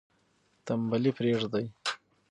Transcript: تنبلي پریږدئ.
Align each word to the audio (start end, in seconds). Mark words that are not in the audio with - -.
تنبلي 0.65 1.11
پریږدئ. 1.17 1.65